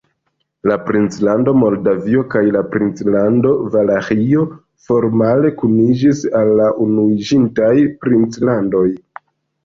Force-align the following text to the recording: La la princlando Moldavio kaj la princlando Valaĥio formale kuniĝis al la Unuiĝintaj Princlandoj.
La 0.65 0.67
la 0.69 0.75
princlando 0.85 1.51
Moldavio 1.63 2.21
kaj 2.35 2.41
la 2.55 2.61
princlando 2.75 3.51
Valaĥio 3.75 4.45
formale 4.87 5.51
kuniĝis 5.59 6.23
al 6.39 6.49
la 6.61 6.71
Unuiĝintaj 6.87 7.69
Princlandoj. 8.07 8.87